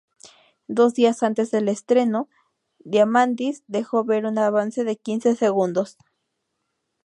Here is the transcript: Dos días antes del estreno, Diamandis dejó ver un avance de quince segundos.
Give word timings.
Dos 0.67 0.95
días 0.95 1.21
antes 1.21 1.51
del 1.51 1.69
estreno, 1.69 2.27
Diamandis 2.79 3.63
dejó 3.67 4.03
ver 4.03 4.25
un 4.25 4.39
avance 4.39 4.83
de 4.83 4.97
quince 4.97 5.35
segundos. 5.35 5.95